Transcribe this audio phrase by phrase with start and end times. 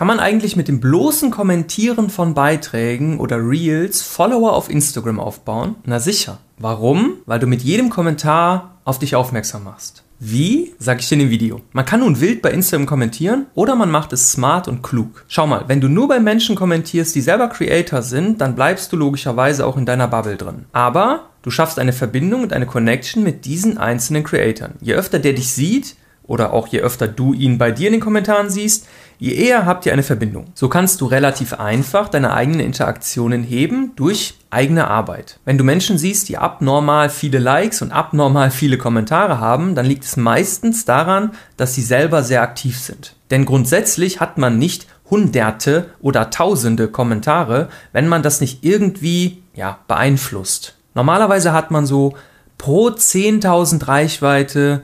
[0.00, 5.74] Kann man eigentlich mit dem bloßen Kommentieren von Beiträgen oder Reels Follower auf Instagram aufbauen?
[5.84, 6.38] Na sicher.
[6.56, 7.18] Warum?
[7.26, 10.02] Weil du mit jedem Kommentar auf dich aufmerksam machst.
[10.18, 10.72] Wie?
[10.78, 11.60] Sag ich dir in dem Video.
[11.72, 15.26] Man kann nun wild bei Instagram kommentieren oder man macht es smart und klug.
[15.28, 18.96] Schau mal, wenn du nur bei Menschen kommentierst, die selber Creator sind, dann bleibst du
[18.96, 20.64] logischerweise auch in deiner Bubble drin.
[20.72, 24.76] Aber du schaffst eine Verbindung und eine Connection mit diesen einzelnen Creatoren.
[24.80, 25.96] Je öfter der dich sieht,
[26.30, 28.86] oder auch je öfter du ihn bei dir in den Kommentaren siehst,
[29.18, 30.46] je eher habt ihr eine Verbindung.
[30.54, 35.40] So kannst du relativ einfach deine eigenen Interaktionen heben durch eigene Arbeit.
[35.44, 40.04] Wenn du Menschen siehst, die abnormal viele Likes und abnormal viele Kommentare haben, dann liegt
[40.04, 43.16] es meistens daran, dass sie selber sehr aktiv sind.
[43.32, 49.80] Denn grundsätzlich hat man nicht hunderte oder tausende Kommentare, wenn man das nicht irgendwie ja,
[49.88, 50.76] beeinflusst.
[50.94, 52.14] Normalerweise hat man so
[52.56, 54.82] pro 10.000 Reichweite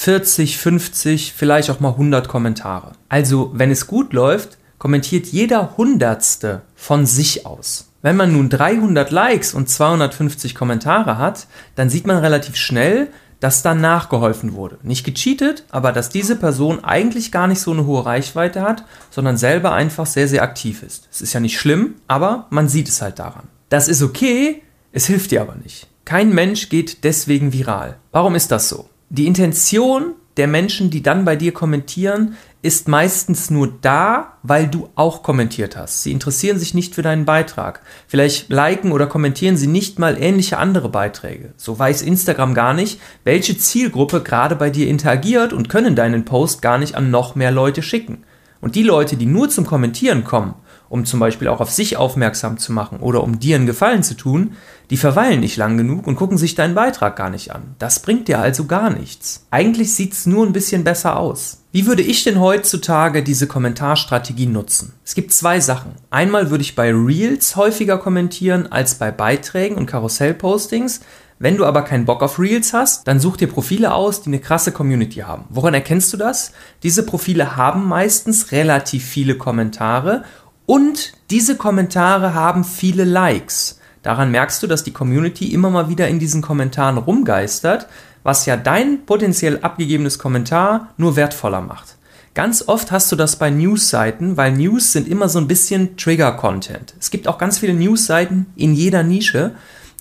[0.00, 2.92] 40, 50, vielleicht auch mal 100 Kommentare.
[3.08, 7.90] Also, wenn es gut läuft, kommentiert jeder Hundertste von sich aus.
[8.00, 13.08] Wenn man nun 300 Likes und 250 Kommentare hat, dann sieht man relativ schnell,
[13.40, 14.78] dass dann nachgeholfen wurde.
[14.84, 19.36] Nicht gecheatet, aber dass diese Person eigentlich gar nicht so eine hohe Reichweite hat, sondern
[19.36, 21.08] selber einfach sehr, sehr aktiv ist.
[21.10, 23.48] Es ist ja nicht schlimm, aber man sieht es halt daran.
[23.68, 25.88] Das ist okay, es hilft dir aber nicht.
[26.04, 27.96] Kein Mensch geht deswegen viral.
[28.12, 28.88] Warum ist das so?
[29.10, 34.88] Die Intention der Menschen, die dann bei dir kommentieren, ist meistens nur da, weil du
[34.94, 36.02] auch kommentiert hast.
[36.02, 37.80] Sie interessieren sich nicht für deinen Beitrag.
[38.06, 41.54] Vielleicht liken oder kommentieren sie nicht mal ähnliche andere Beiträge.
[41.56, 46.62] So weiß Instagram gar nicht, welche Zielgruppe gerade bei dir interagiert und können deinen Post
[46.62, 48.24] gar nicht an noch mehr Leute schicken.
[48.60, 50.54] Und die Leute, die nur zum Kommentieren kommen
[50.88, 54.14] um zum Beispiel auch auf sich aufmerksam zu machen oder um dir einen Gefallen zu
[54.14, 54.52] tun,
[54.90, 57.74] die verweilen nicht lang genug und gucken sich deinen Beitrag gar nicht an.
[57.78, 59.46] Das bringt dir also gar nichts.
[59.50, 61.58] Eigentlich sieht's nur ein bisschen besser aus.
[61.70, 64.94] Wie würde ich denn heutzutage diese Kommentarstrategie nutzen?
[65.04, 65.92] Es gibt zwei Sachen.
[66.10, 71.00] Einmal würde ich bei Reels häufiger kommentieren als bei Beiträgen und Karussellpostings.
[71.40, 74.40] Wenn du aber keinen Bock auf Reels hast, dann such dir Profile aus, die eine
[74.40, 75.44] krasse Community haben.
[75.50, 76.52] Woran erkennst du das?
[76.82, 80.24] Diese Profile haben meistens relativ viele Kommentare
[80.68, 83.80] und diese Kommentare haben viele Likes.
[84.02, 87.86] Daran merkst du, dass die Community immer mal wieder in diesen Kommentaren rumgeistert,
[88.22, 91.96] was ja dein potenziell abgegebenes Kommentar nur wertvoller macht.
[92.34, 96.92] Ganz oft hast du das bei News-Seiten, weil News sind immer so ein bisschen Trigger-Content.
[97.00, 99.54] Es gibt auch ganz viele News-Seiten in jeder Nische,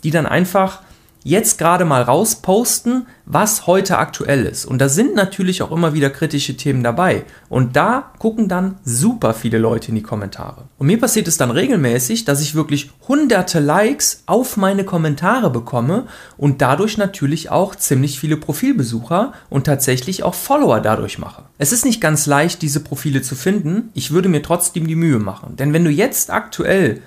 [0.03, 0.81] die dann einfach
[1.27, 4.65] jetzt gerade mal rausposten, was heute aktuell ist.
[4.65, 7.25] Und da sind natürlich auch immer wieder kritische Themen dabei.
[7.49, 10.69] Und da gucken dann super viele Leute in die Kommentare.
[10.77, 16.05] Und mir passiert es dann regelmäßig, dass ich wirklich hunderte Likes auf meine Kommentare bekomme
[16.37, 21.43] und dadurch natürlich auch ziemlich viele Profilbesucher und tatsächlich auch Follower dadurch mache.
[21.57, 23.89] Es ist nicht ganz leicht, diese Profile zu finden.
[23.93, 25.57] Ich würde mir trotzdem die Mühe machen.
[25.57, 27.01] Denn wenn du jetzt aktuell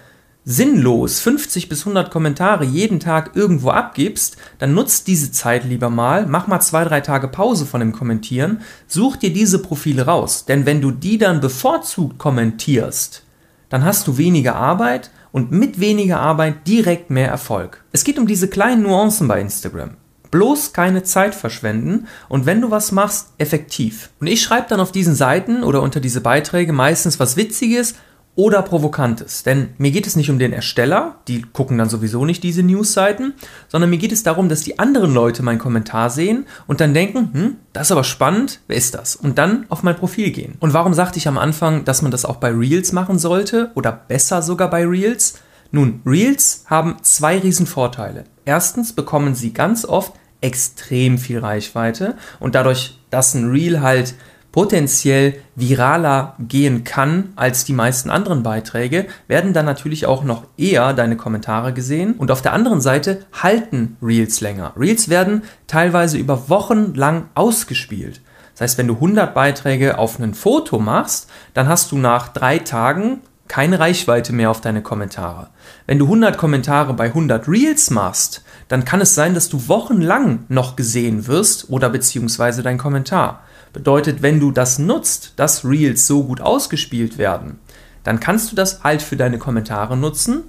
[0.45, 6.27] sinnlos 50 bis 100 Kommentare jeden Tag irgendwo abgibst, dann nutzt diese Zeit lieber mal,
[6.27, 10.47] mach mal zwei, drei Tage Pause von dem Kommentieren, such dir diese Profile raus.
[10.47, 13.23] Denn wenn du die dann bevorzugt kommentierst,
[13.69, 17.85] dann hast du weniger Arbeit und mit weniger Arbeit direkt mehr Erfolg.
[17.93, 19.97] Es geht um diese kleinen Nuancen bei Instagram.
[20.31, 24.11] Bloß keine Zeit verschwenden und wenn du was machst, effektiv.
[24.21, 27.95] Und ich schreibe dann auf diesen Seiten oder unter diese Beiträge meistens was Witziges
[28.37, 29.43] oder Provokantes.
[29.43, 33.35] Denn mir geht es nicht um den Ersteller, die gucken dann sowieso nicht diese Newsseiten,
[33.69, 37.31] sondern mir geht es darum, dass die anderen Leute meinen Kommentar sehen und dann denken,
[37.33, 39.17] hm, das ist aber spannend, wer ist das?
[39.17, 40.57] Und dann auf mein Profil gehen.
[40.61, 43.93] Und warum sagte ich am Anfang, dass man das auch bei Reels machen sollte oder
[43.93, 45.41] besser sogar bei Reels?
[45.73, 48.25] Nun, Reels haben zwei riesen Vorteile.
[48.45, 54.15] Erstens bekommen sie ganz oft extrem viel Reichweite und dadurch, dass ein Reel halt
[54.53, 60.93] potenziell viraler gehen kann als die meisten anderen Beiträge, werden dann natürlich auch noch eher
[60.93, 62.15] deine Kommentare gesehen.
[62.15, 64.73] Und auf der anderen Seite halten Reels länger.
[64.77, 68.21] Reels werden teilweise über Wochen lang ausgespielt.
[68.55, 72.59] Das heißt, wenn du 100 Beiträge auf ein Foto machst, dann hast du nach drei
[72.59, 75.49] Tagen keine Reichweite mehr auf deine Kommentare.
[75.87, 80.45] Wenn du 100 Kommentare bei 100 Reels machst, dann kann es sein, dass du wochenlang
[80.49, 83.43] noch gesehen wirst oder beziehungsweise dein Kommentar.
[83.73, 87.59] Bedeutet, wenn du das nutzt, dass Reels so gut ausgespielt werden,
[88.05, 90.45] dann kannst du das halt für deine Kommentare nutzen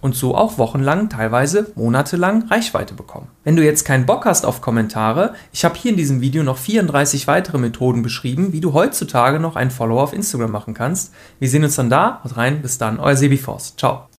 [0.00, 3.28] und so auch wochenlang, teilweise monatelang Reichweite bekommen.
[3.42, 6.58] Wenn du jetzt keinen Bock hast auf Kommentare, ich habe hier in diesem Video noch
[6.58, 11.12] 34 weitere Methoden beschrieben, wie du heutzutage noch einen Follower auf Instagram machen kannst.
[11.38, 12.20] Wir sehen uns dann da.
[12.22, 13.74] Haut rein, bis dann, euer Sebi Force.
[13.76, 14.08] Ciao.